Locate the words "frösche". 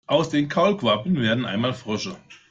1.75-2.17